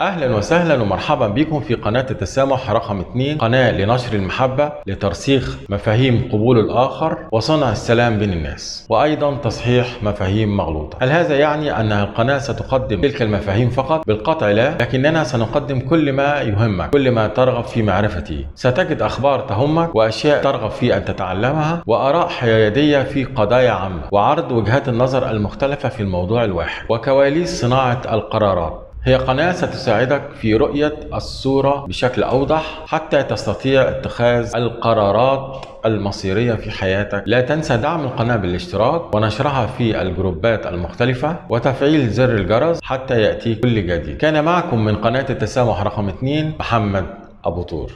[0.00, 6.58] أهلا وسهلا ومرحبا بكم في قناة التسامح رقم 2 قناة لنشر المحبة لترسيخ مفاهيم قبول
[6.58, 10.98] الآخر وصنع السلام بين الناس وأيضا تصحيح مفاهيم مغلوطة.
[11.00, 16.40] هل هذا يعني أن القناة ستقدم تلك المفاهيم فقط؟ بالقطع لا لكننا سنقدم كل ما
[16.40, 18.46] يهمك كل ما ترغب في معرفته.
[18.54, 24.88] ستجد أخبار تهمك وأشياء ترغب في أن تتعلمها وآراء حيادية في قضايا عامة وعرض وجهات
[24.88, 28.85] النظر المختلفة في الموضوع الواحد وكواليس صناعة القرارات.
[29.06, 37.22] هي قناة ستساعدك في رؤية الصورة بشكل أوضح حتى تستطيع اتخاذ القرارات المصيرية في حياتك.
[37.26, 43.86] لا تنسى دعم القناة بالاشتراك ونشرها في الجروبات المختلفة وتفعيل زر الجرس حتى يأتي كل
[43.86, 44.16] جديد.
[44.16, 47.06] كان معكم من قناة التسامح رقم 2 محمد
[47.44, 47.92] أبو طور.